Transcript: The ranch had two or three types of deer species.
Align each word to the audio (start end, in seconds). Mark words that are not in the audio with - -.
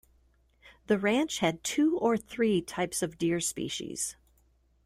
The 0.87 0.97
ranch 0.97 1.41
had 1.41 1.63
two 1.63 1.95
or 1.99 2.17
three 2.17 2.59
types 2.63 3.03
of 3.03 3.19
deer 3.19 3.39
species. 3.39 4.17